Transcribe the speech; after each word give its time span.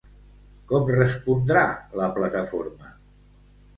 Com 0.71 0.87
respondrà 0.95 1.63
la 2.01 2.09
plataforma? 2.19 2.95